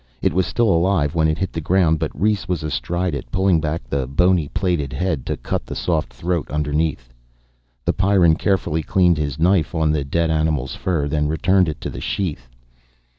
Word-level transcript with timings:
It 0.19 0.33
was 0.33 0.47
still 0.47 0.69
alive 0.71 1.13
when 1.13 1.27
it 1.27 1.37
hit 1.37 1.53
the 1.53 1.61
ground, 1.61 1.99
but 1.99 2.09
Rhes 2.19 2.47
was 2.47 2.63
astraddle 2.63 3.13
it, 3.19 3.29
pulling 3.31 3.61
back 3.61 3.83
the 3.87 4.07
bony 4.07 4.47
plated 4.47 4.93
head 4.93 5.27
to 5.27 5.37
cut 5.37 5.67
the 5.67 5.75
soft 5.75 6.11
throat 6.11 6.49
underneath. 6.49 7.13
The 7.85 7.93
Pyrran 7.93 8.37
carefully 8.39 8.81
cleaned 8.81 9.19
his 9.19 9.37
knife 9.37 9.75
on 9.75 9.91
the 9.91 10.03
dead 10.03 10.31
animal's 10.31 10.73
fur, 10.73 11.07
then 11.07 11.27
returned 11.27 11.69
it 11.69 11.79
to 11.81 11.91
the 11.91 12.01
sheath. 12.01 12.49